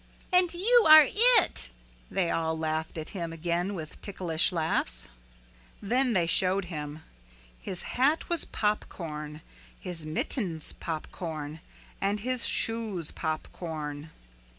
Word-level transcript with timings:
"And 0.33 0.51
you 0.51 0.87
are 0.89 1.05
it," 1.07 1.69
they 2.09 2.31
all 2.31 2.57
laughed 2.57 2.97
at 2.97 3.09
him 3.09 3.31
again 3.31 3.75
with 3.75 4.01
ticklish 4.01 4.51
laughter. 4.51 5.09
Then 5.79 6.13
they 6.13 6.25
showed 6.25 6.65
him. 6.65 7.03
His 7.61 7.83
hat 7.83 8.27
was 8.27 8.43
popcorn, 8.43 9.41
his 9.79 10.03
mittens 10.03 10.73
popcorn 10.73 11.59
and 12.01 12.21
his 12.21 12.47
shoes 12.47 13.11
popcorn. 13.11 14.09